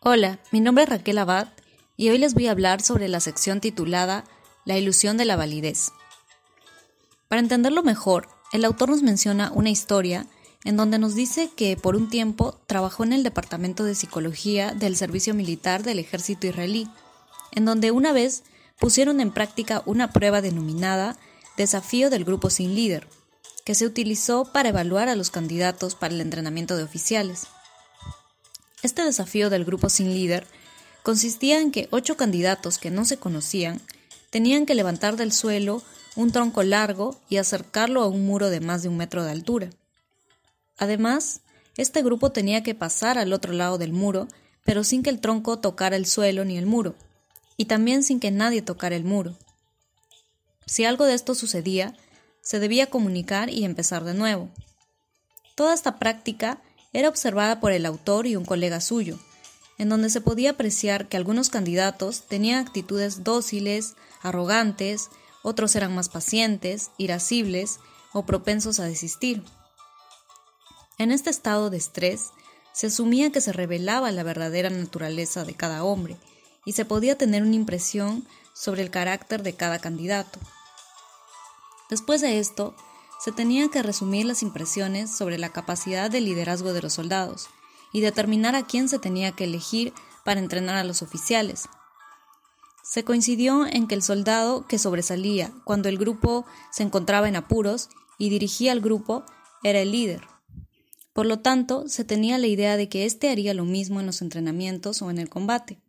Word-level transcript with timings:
Hola, 0.00 0.38
mi 0.52 0.60
nombre 0.60 0.84
es 0.84 0.90
Raquel 0.90 1.18
Abad 1.18 1.48
y 1.96 2.08
hoy 2.08 2.18
les 2.18 2.32
voy 2.32 2.46
a 2.46 2.52
hablar 2.52 2.80
sobre 2.82 3.08
la 3.08 3.18
sección 3.18 3.60
titulada 3.60 4.22
La 4.64 4.78
ilusión 4.78 5.16
de 5.16 5.24
la 5.24 5.34
validez. 5.34 5.90
Para 7.26 7.40
entenderlo 7.40 7.82
mejor, 7.82 8.28
el 8.52 8.64
autor 8.64 8.90
nos 8.90 9.02
menciona 9.02 9.50
una 9.52 9.70
historia 9.70 10.26
en 10.62 10.76
donde 10.76 11.00
nos 11.00 11.16
dice 11.16 11.50
que 11.56 11.76
por 11.76 11.96
un 11.96 12.08
tiempo 12.10 12.60
trabajó 12.68 13.02
en 13.02 13.12
el 13.12 13.24
Departamento 13.24 13.82
de 13.82 13.96
Psicología 13.96 14.72
del 14.72 14.96
Servicio 14.96 15.34
Militar 15.34 15.82
del 15.82 15.98
Ejército 15.98 16.46
israelí, 16.46 16.88
en 17.50 17.64
donde 17.64 17.90
una 17.90 18.12
vez 18.12 18.44
pusieron 18.78 19.20
en 19.20 19.32
práctica 19.32 19.82
una 19.84 20.12
prueba 20.12 20.40
denominada 20.40 21.16
Desafío 21.56 22.08
del 22.08 22.24
Grupo 22.24 22.50
Sin 22.50 22.76
Líder, 22.76 23.08
que 23.64 23.74
se 23.74 23.84
utilizó 23.84 24.44
para 24.44 24.68
evaluar 24.68 25.08
a 25.08 25.16
los 25.16 25.30
candidatos 25.30 25.96
para 25.96 26.14
el 26.14 26.20
entrenamiento 26.20 26.76
de 26.76 26.84
oficiales. 26.84 27.48
Este 28.82 29.02
desafío 29.02 29.50
del 29.50 29.64
grupo 29.64 29.88
sin 29.88 30.12
líder 30.14 30.46
consistía 31.02 31.60
en 31.60 31.72
que 31.72 31.88
ocho 31.90 32.16
candidatos 32.16 32.78
que 32.78 32.90
no 32.90 33.04
se 33.04 33.18
conocían 33.18 33.80
tenían 34.30 34.66
que 34.66 34.74
levantar 34.74 35.16
del 35.16 35.32
suelo 35.32 35.82
un 36.16 36.32
tronco 36.32 36.62
largo 36.62 37.18
y 37.28 37.38
acercarlo 37.38 38.02
a 38.02 38.08
un 38.08 38.26
muro 38.26 38.50
de 38.50 38.60
más 38.60 38.82
de 38.82 38.88
un 38.88 38.96
metro 38.96 39.24
de 39.24 39.30
altura. 39.30 39.70
Además, 40.76 41.40
este 41.76 42.02
grupo 42.02 42.30
tenía 42.30 42.62
que 42.62 42.74
pasar 42.74 43.18
al 43.18 43.32
otro 43.32 43.52
lado 43.52 43.78
del 43.78 43.92
muro, 43.92 44.28
pero 44.64 44.84
sin 44.84 45.02
que 45.02 45.10
el 45.10 45.20
tronco 45.20 45.58
tocara 45.58 45.96
el 45.96 46.06
suelo 46.06 46.44
ni 46.44 46.58
el 46.58 46.66
muro, 46.66 46.94
y 47.56 47.66
también 47.66 48.02
sin 48.02 48.20
que 48.20 48.30
nadie 48.30 48.62
tocara 48.62 48.96
el 48.96 49.04
muro. 49.04 49.36
Si 50.66 50.84
algo 50.84 51.04
de 51.04 51.14
esto 51.14 51.34
sucedía, 51.34 51.96
se 52.42 52.58
debía 52.58 52.90
comunicar 52.90 53.48
y 53.50 53.64
empezar 53.64 54.04
de 54.04 54.14
nuevo. 54.14 54.50
Toda 55.54 55.74
esta 55.74 55.98
práctica 55.98 56.60
era 56.92 57.08
observada 57.08 57.60
por 57.60 57.72
el 57.72 57.86
autor 57.86 58.26
y 58.26 58.36
un 58.36 58.44
colega 58.44 58.80
suyo, 58.80 59.18
en 59.78 59.88
donde 59.88 60.10
se 60.10 60.20
podía 60.20 60.50
apreciar 60.50 61.08
que 61.08 61.16
algunos 61.16 61.48
candidatos 61.50 62.22
tenían 62.22 62.66
actitudes 62.66 63.24
dóciles, 63.24 63.94
arrogantes, 64.22 65.10
otros 65.42 65.76
eran 65.76 65.94
más 65.94 66.08
pacientes, 66.08 66.90
irascibles 66.98 67.78
o 68.12 68.26
propensos 68.26 68.80
a 68.80 68.84
desistir. 68.84 69.42
En 70.98 71.12
este 71.12 71.30
estado 71.30 71.70
de 71.70 71.76
estrés, 71.76 72.30
se 72.72 72.88
asumía 72.88 73.30
que 73.32 73.40
se 73.40 73.52
revelaba 73.52 74.10
la 74.10 74.22
verdadera 74.22 74.70
naturaleza 74.70 75.44
de 75.44 75.54
cada 75.54 75.84
hombre 75.84 76.16
y 76.64 76.72
se 76.72 76.84
podía 76.84 77.16
tener 77.16 77.42
una 77.42 77.54
impresión 77.54 78.26
sobre 78.52 78.82
el 78.82 78.90
carácter 78.90 79.42
de 79.42 79.54
cada 79.54 79.78
candidato. 79.78 80.38
Después 81.90 82.20
de 82.20 82.38
esto, 82.38 82.74
se 83.18 83.32
tenían 83.32 83.68
que 83.68 83.82
resumir 83.82 84.26
las 84.26 84.42
impresiones 84.42 85.10
sobre 85.10 85.38
la 85.38 85.50
capacidad 85.50 86.10
de 86.10 86.20
liderazgo 86.20 86.72
de 86.72 86.82
los 86.82 86.94
soldados 86.94 87.48
y 87.92 88.00
determinar 88.00 88.54
a 88.54 88.66
quién 88.66 88.88
se 88.88 88.98
tenía 88.98 89.32
que 89.32 89.44
elegir 89.44 89.92
para 90.24 90.40
entrenar 90.40 90.76
a 90.76 90.84
los 90.84 91.02
oficiales. 91.02 91.68
Se 92.82 93.04
coincidió 93.04 93.66
en 93.66 93.86
que 93.86 93.94
el 93.94 94.02
soldado 94.02 94.66
que 94.66 94.78
sobresalía 94.78 95.52
cuando 95.64 95.88
el 95.88 95.98
grupo 95.98 96.46
se 96.70 96.82
encontraba 96.82 97.28
en 97.28 97.36
apuros 97.36 97.90
y 98.18 98.30
dirigía 98.30 98.72
al 98.72 98.80
grupo 98.80 99.24
era 99.62 99.80
el 99.80 99.92
líder. 99.92 100.26
Por 101.12 101.26
lo 101.26 101.40
tanto, 101.40 101.88
se 101.88 102.04
tenía 102.04 102.38
la 102.38 102.46
idea 102.46 102.76
de 102.76 102.88
que 102.88 103.04
éste 103.04 103.28
haría 103.28 103.52
lo 103.52 103.64
mismo 103.64 104.00
en 104.00 104.06
los 104.06 104.22
entrenamientos 104.22 105.02
o 105.02 105.10
en 105.10 105.18
el 105.18 105.28
combate. 105.28 105.82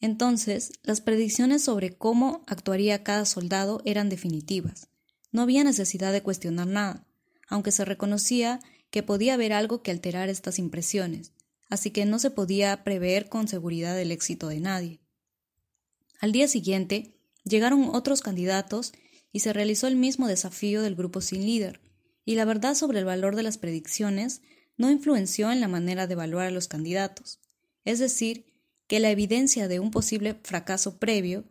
Entonces, 0.00 0.72
las 0.82 1.00
predicciones 1.00 1.62
sobre 1.62 1.96
cómo 1.96 2.42
actuaría 2.46 3.04
cada 3.04 3.26
soldado 3.26 3.82
eran 3.84 4.08
definitivas. 4.08 4.89
No 5.32 5.42
había 5.42 5.64
necesidad 5.64 6.12
de 6.12 6.22
cuestionar 6.22 6.66
nada, 6.66 7.06
aunque 7.48 7.72
se 7.72 7.84
reconocía 7.84 8.60
que 8.90 9.02
podía 9.02 9.34
haber 9.34 9.52
algo 9.52 9.82
que 9.82 9.90
alterar 9.90 10.28
estas 10.28 10.58
impresiones, 10.58 11.32
así 11.68 11.90
que 11.90 12.04
no 12.04 12.18
se 12.18 12.30
podía 12.30 12.82
prever 12.84 13.28
con 13.28 13.48
seguridad 13.48 13.98
el 14.00 14.10
éxito 14.10 14.48
de 14.48 14.60
nadie. 14.60 15.00
Al 16.20 16.32
día 16.32 16.48
siguiente, 16.48 17.16
llegaron 17.44 17.90
otros 17.94 18.20
candidatos 18.20 18.92
y 19.32 19.40
se 19.40 19.52
realizó 19.52 19.86
el 19.86 19.96
mismo 19.96 20.26
desafío 20.26 20.82
del 20.82 20.96
grupo 20.96 21.20
sin 21.20 21.44
líder, 21.44 21.80
y 22.24 22.34
la 22.34 22.44
verdad 22.44 22.74
sobre 22.74 22.98
el 22.98 23.04
valor 23.04 23.36
de 23.36 23.42
las 23.42 23.58
predicciones 23.58 24.42
no 24.76 24.90
influenció 24.90 25.52
en 25.52 25.60
la 25.60 25.68
manera 25.68 26.06
de 26.06 26.14
evaluar 26.14 26.46
a 26.46 26.50
los 26.50 26.68
candidatos, 26.68 27.40
es 27.84 27.98
decir, 27.98 28.46
que 28.86 29.00
la 29.00 29.10
evidencia 29.10 29.68
de 29.68 29.78
un 29.78 29.90
posible 29.90 30.34
fracaso 30.42 30.98
previo 30.98 31.44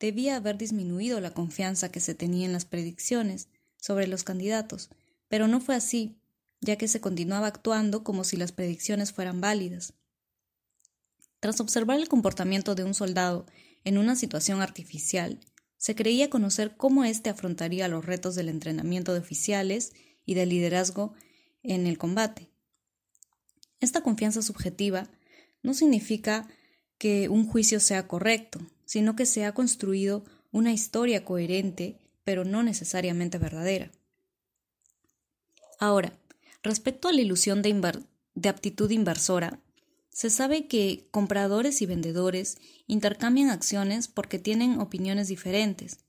debía 0.00 0.36
haber 0.36 0.58
disminuido 0.58 1.20
la 1.20 1.30
confianza 1.30 1.92
que 1.92 2.00
se 2.00 2.14
tenía 2.14 2.46
en 2.46 2.52
las 2.52 2.64
predicciones 2.64 3.48
sobre 3.76 4.08
los 4.08 4.24
candidatos, 4.24 4.90
pero 5.28 5.46
no 5.46 5.60
fue 5.60 5.76
así, 5.76 6.16
ya 6.60 6.76
que 6.76 6.88
se 6.88 7.00
continuaba 7.00 7.46
actuando 7.46 8.02
como 8.02 8.24
si 8.24 8.36
las 8.36 8.50
predicciones 8.50 9.12
fueran 9.12 9.40
válidas. 9.40 9.92
Tras 11.38 11.60
observar 11.60 11.98
el 11.98 12.08
comportamiento 12.08 12.74
de 12.74 12.84
un 12.84 12.94
soldado 12.94 13.46
en 13.84 13.98
una 13.98 14.16
situación 14.16 14.60
artificial, 14.60 15.38
se 15.76 15.94
creía 15.94 16.28
conocer 16.28 16.76
cómo 16.76 17.04
éste 17.04 17.30
afrontaría 17.30 17.88
los 17.88 18.04
retos 18.04 18.34
del 18.34 18.48
entrenamiento 18.48 19.14
de 19.14 19.20
oficiales 19.20 19.92
y 20.26 20.34
del 20.34 20.50
liderazgo 20.50 21.14
en 21.62 21.86
el 21.86 21.96
combate. 21.96 22.50
Esta 23.80 24.02
confianza 24.02 24.42
subjetiva 24.42 25.08
no 25.62 25.72
significa 25.72 26.48
que 26.98 27.30
un 27.30 27.46
juicio 27.46 27.80
sea 27.80 28.06
correcto, 28.06 28.60
sino 28.90 29.14
que 29.14 29.24
se 29.24 29.44
ha 29.44 29.54
construido 29.54 30.24
una 30.50 30.72
historia 30.72 31.24
coherente, 31.24 32.00
pero 32.24 32.44
no 32.44 32.64
necesariamente 32.64 33.38
verdadera. 33.38 33.92
Ahora, 35.78 36.12
respecto 36.64 37.06
a 37.06 37.12
la 37.12 37.20
ilusión 37.20 37.62
de, 37.62 38.02
de 38.34 38.48
aptitud 38.48 38.90
inversora, 38.90 39.60
se 40.08 40.28
sabe 40.28 40.66
que 40.66 41.06
compradores 41.12 41.82
y 41.82 41.86
vendedores 41.86 42.58
intercambian 42.88 43.50
acciones 43.50 44.08
porque 44.08 44.40
tienen 44.40 44.80
opiniones 44.80 45.28
diferentes. 45.28 46.00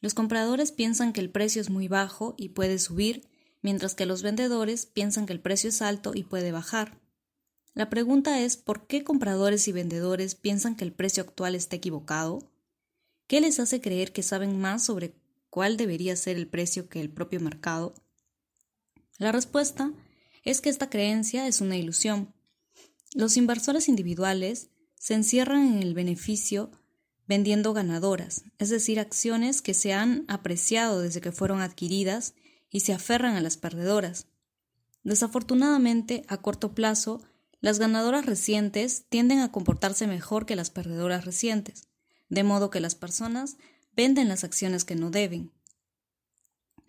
Los 0.00 0.14
compradores 0.14 0.72
piensan 0.72 1.12
que 1.12 1.20
el 1.20 1.30
precio 1.30 1.60
es 1.62 1.70
muy 1.70 1.86
bajo 1.86 2.34
y 2.36 2.48
puede 2.48 2.80
subir, 2.80 3.28
mientras 3.62 3.94
que 3.94 4.06
los 4.06 4.22
vendedores 4.22 4.86
piensan 4.86 5.26
que 5.26 5.34
el 5.34 5.40
precio 5.40 5.68
es 5.68 5.80
alto 5.82 6.10
y 6.16 6.24
puede 6.24 6.50
bajar. 6.50 6.98
La 7.74 7.90
pregunta 7.90 8.40
es 8.40 8.56
¿por 8.56 8.86
qué 8.86 9.02
compradores 9.02 9.66
y 9.66 9.72
vendedores 9.72 10.36
piensan 10.36 10.76
que 10.76 10.84
el 10.84 10.92
precio 10.92 11.24
actual 11.24 11.56
está 11.56 11.74
equivocado? 11.74 12.38
¿Qué 13.26 13.40
les 13.40 13.58
hace 13.58 13.80
creer 13.80 14.12
que 14.12 14.22
saben 14.22 14.60
más 14.60 14.84
sobre 14.84 15.14
cuál 15.50 15.76
debería 15.76 16.14
ser 16.14 16.36
el 16.36 16.46
precio 16.46 16.88
que 16.88 17.00
el 17.00 17.10
propio 17.10 17.40
mercado? 17.40 17.94
La 19.18 19.32
respuesta 19.32 19.92
es 20.44 20.60
que 20.60 20.70
esta 20.70 20.88
creencia 20.88 21.48
es 21.48 21.60
una 21.60 21.76
ilusión. 21.76 22.32
Los 23.12 23.36
inversores 23.36 23.88
individuales 23.88 24.68
se 24.94 25.14
encierran 25.14 25.66
en 25.66 25.82
el 25.82 25.94
beneficio 25.94 26.70
vendiendo 27.26 27.72
ganadoras, 27.72 28.44
es 28.58 28.68
decir, 28.68 29.00
acciones 29.00 29.62
que 29.62 29.74
se 29.74 29.92
han 29.92 30.24
apreciado 30.28 31.00
desde 31.00 31.20
que 31.20 31.32
fueron 31.32 31.60
adquiridas 31.60 32.34
y 32.70 32.80
se 32.80 32.92
aferran 32.92 33.36
a 33.36 33.40
las 33.40 33.56
perdedoras. 33.56 34.26
Desafortunadamente, 35.02 36.24
a 36.28 36.38
corto 36.38 36.74
plazo, 36.74 37.22
las 37.64 37.78
ganadoras 37.78 38.26
recientes 38.26 39.06
tienden 39.08 39.38
a 39.38 39.50
comportarse 39.50 40.06
mejor 40.06 40.44
que 40.44 40.54
las 40.54 40.68
perdedoras 40.68 41.24
recientes, 41.24 41.88
de 42.28 42.44
modo 42.44 42.68
que 42.68 42.78
las 42.78 42.94
personas 42.94 43.56
venden 43.96 44.28
las 44.28 44.44
acciones 44.44 44.84
que 44.84 44.96
no 44.96 45.10
deben. 45.10 45.50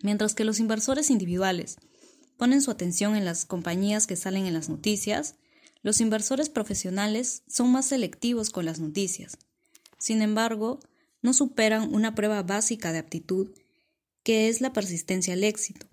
Mientras 0.02 0.34
que 0.34 0.44
los 0.44 0.60
inversores 0.60 1.08
individuales 1.08 1.78
ponen 2.36 2.60
su 2.60 2.70
atención 2.70 3.16
en 3.16 3.24
las 3.24 3.46
compañías 3.46 4.06
que 4.06 4.16
salen 4.16 4.44
en 4.44 4.52
las 4.52 4.68
noticias, 4.68 5.36
los 5.80 6.02
inversores 6.02 6.50
profesionales 6.50 7.42
son 7.48 7.72
más 7.72 7.86
selectivos 7.86 8.50
con 8.50 8.66
las 8.66 8.78
noticias. 8.78 9.38
Sin 9.98 10.20
embargo, 10.20 10.80
no 11.22 11.32
superan 11.32 11.94
una 11.94 12.14
prueba 12.14 12.42
básica 12.42 12.92
de 12.92 12.98
aptitud, 12.98 13.50
que 14.22 14.50
es 14.50 14.60
la 14.60 14.74
persistencia 14.74 15.32
al 15.32 15.42
éxito. 15.42 15.86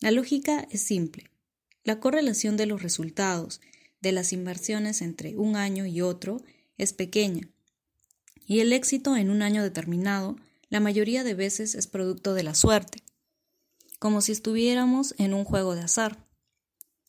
La 0.00 0.10
lógica 0.10 0.66
es 0.72 0.82
simple. 0.82 1.30
La 1.84 2.00
correlación 2.00 2.56
de 2.56 2.66
los 2.66 2.82
resultados 2.82 3.60
de 4.00 4.12
las 4.12 4.32
inversiones 4.32 5.02
entre 5.02 5.36
un 5.36 5.56
año 5.56 5.86
y 5.86 6.00
otro 6.00 6.42
es 6.76 6.92
pequeña, 6.92 7.48
y 8.46 8.60
el 8.60 8.72
éxito 8.72 9.16
en 9.16 9.30
un 9.30 9.42
año 9.42 9.62
determinado 9.62 10.36
la 10.70 10.80
mayoría 10.80 11.24
de 11.24 11.34
veces 11.34 11.74
es 11.74 11.86
producto 11.86 12.34
de 12.34 12.42
la 12.42 12.54
suerte, 12.54 13.02
como 13.98 14.20
si 14.20 14.32
estuviéramos 14.32 15.14
en 15.18 15.34
un 15.34 15.44
juego 15.44 15.74
de 15.74 15.82
azar. 15.82 16.26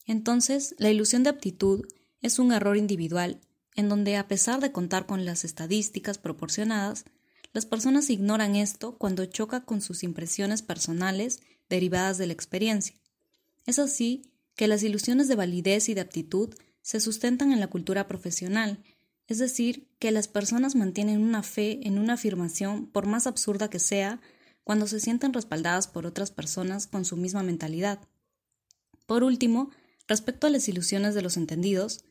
Entonces, 0.05 0.75
la 0.79 0.89
ilusión 0.89 1.23
de 1.23 1.29
aptitud 1.29 1.85
es 2.21 2.39
un 2.39 2.51
error 2.51 2.77
individual 2.77 3.39
en 3.75 3.87
donde, 3.89 4.17
a 4.17 4.27
pesar 4.27 4.59
de 4.59 4.71
contar 4.71 5.05
con 5.05 5.23
las 5.25 5.45
estadísticas 5.45 6.17
proporcionadas, 6.17 7.05
las 7.53 7.65
personas 7.65 8.09
ignoran 8.09 8.55
esto 8.55 8.97
cuando 8.97 9.25
choca 9.25 9.63
con 9.63 9.81
sus 9.81 10.03
impresiones 10.03 10.61
personales 10.61 11.39
derivadas 11.69 12.17
de 12.17 12.27
la 12.27 12.33
experiencia. 12.33 12.95
Es 13.65 13.79
así 13.79 14.23
que 14.55 14.67
las 14.67 14.83
ilusiones 14.83 15.27
de 15.27 15.35
validez 15.35 15.89
y 15.89 15.93
de 15.93 16.01
aptitud 16.01 16.53
se 16.89 16.99
sustentan 16.99 17.51
en 17.51 17.59
la 17.59 17.67
cultura 17.67 18.07
profesional, 18.07 18.79
es 19.27 19.37
decir, 19.37 19.87
que 19.99 20.09
las 20.09 20.27
personas 20.27 20.75
mantienen 20.75 21.21
una 21.21 21.43
fe 21.43 21.81
en 21.83 21.99
una 21.99 22.13
afirmación, 22.13 22.87
por 22.87 23.05
más 23.05 23.27
absurda 23.27 23.69
que 23.69 23.77
sea, 23.77 24.19
cuando 24.63 24.87
se 24.87 24.99
sienten 24.99 25.31
respaldadas 25.31 25.87
por 25.87 26.07
otras 26.07 26.31
personas 26.31 26.87
con 26.87 27.05
su 27.05 27.15
misma 27.15 27.43
mentalidad. 27.43 27.99
Por 29.05 29.23
último, 29.23 29.69
respecto 30.07 30.47
a 30.47 30.49
las 30.49 30.67
ilusiones 30.67 31.13
de 31.13 31.21
los 31.21 31.37
entendidos, 31.37 32.03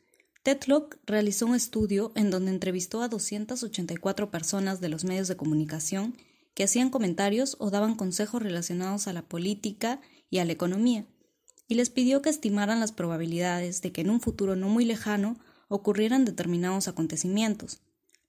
Tetlock 0.43 0.95
realizó 1.05 1.47
un 1.47 1.55
estudio 1.55 2.13
en 2.15 2.29
donde 2.29 2.51
entrevistó 2.51 3.01
a 3.01 3.09
284 3.09 4.31
personas 4.31 4.79
de 4.79 4.87
los 4.87 5.03
medios 5.03 5.27
de 5.27 5.35
comunicación 5.35 6.15
que 6.53 6.63
hacían 6.63 6.89
comentarios 6.89 7.57
o 7.59 7.69
daban 7.69 7.95
consejos 7.95 8.41
relacionados 8.41 9.09
a 9.09 9.13
la 9.13 9.23
política 9.23 9.99
y 10.29 10.37
a 10.37 10.45
la 10.45 10.53
economía, 10.53 11.05
y 11.69 11.75
les 11.75 11.91
pidió 11.91 12.21
que 12.21 12.31
estimaran 12.31 12.79
las 12.79 12.91
probabilidades 12.91 13.81
de 13.81 13.91
que 13.91 14.01
en 14.01 14.09
un 14.09 14.19
futuro 14.19 14.55
no 14.55 14.67
muy 14.67 14.85
lejano 14.85 15.39
ocurrieran 15.69 16.25
determinados 16.25 16.87
acontecimientos. 16.87 17.79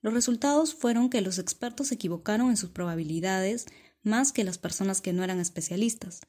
Los 0.03 0.13
resultados 0.13 0.75
fueron 0.75 1.09
que 1.09 1.23
los 1.23 1.39
expertos 1.39 1.89
se 1.89 1.95
equivocaron 1.95 2.51
en 2.51 2.59
sus 2.59 2.69
probabilidades 2.69 3.67
más 4.03 4.33
que 4.33 4.45
las 4.45 4.59
personas 4.59 5.01
que 5.01 5.15
no 5.15 5.25
eran 5.25 5.41
especialistas. 5.41 6.21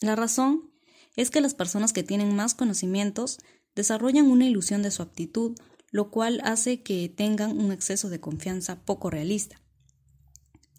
La 0.00 0.16
razón 0.16 0.72
es 1.14 1.30
que 1.30 1.40
las 1.40 1.54
personas 1.54 1.92
que 1.92 2.02
tienen 2.02 2.34
más 2.34 2.54
conocimientos 2.54 3.38
desarrollan 3.76 4.26
una 4.26 4.46
ilusión 4.46 4.82
de 4.82 4.90
su 4.90 5.02
aptitud, 5.02 5.56
lo 5.92 6.10
cual 6.10 6.40
hace 6.42 6.82
que 6.82 7.08
tengan 7.08 7.58
un 7.58 7.70
exceso 7.70 8.08
de 8.08 8.20
confianza 8.20 8.84
poco 8.84 9.08
realista. 9.08 9.60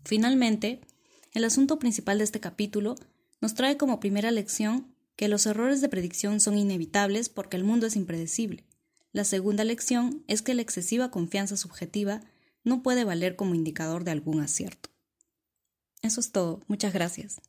Finalmente, 0.04 0.82
el 1.34 1.46
asunto 1.46 1.80
principal 1.80 2.18
de 2.18 2.26
este 2.26 2.42
capítulo 2.42 2.96
nos 3.40 3.54
trae 3.54 3.78
como 3.78 4.02
primera 4.02 4.32
lección 4.32 4.91
que 5.16 5.28
los 5.28 5.46
errores 5.46 5.82
de 5.82 5.90
predicción 5.90 6.40
son 6.40 6.58
inevitables 6.58 7.30
porque 7.30 7.58
el 7.58 7.64
mundo 7.64 7.88
es 7.88 7.96
impredecible. 7.96 8.66
La 9.12 9.24
segunda 9.24 9.64
lección 9.64 10.24
es 10.28 10.42
que 10.42 10.54
la 10.54 10.62
excesiva 10.62 11.12
confianza 11.12 11.58
subjetiva 11.58 12.22
no 12.64 12.82
puede 12.82 13.04
valer 13.04 13.36
como 13.36 13.56
indicador 13.56 14.04
de 14.04 14.12
algún 14.12 14.40
acierto. 14.40 14.90
Eso 16.02 16.20
es 16.20 16.32
todo. 16.32 16.62
Muchas 16.68 16.94
gracias. 16.94 17.42